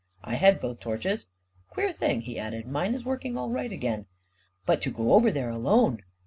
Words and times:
I 0.23 0.33
had 0.33 0.59
both 0.59 0.79
torches. 0.79 1.27
Queer 1.69 1.91
thing," 1.91 2.21
he 2.21 2.39
added;" 2.39 2.65
mine 2.67 2.95
is 2.95 3.05
working 3.05 3.37
all 3.37 3.51
right 3.51 3.71
again." 3.71 4.07
41 4.65 4.65
But 4.65 4.81
to 4.81 4.89
go 4.89 5.13
over 5.13 5.29
there 5.31 5.51
alone 5.51 6.01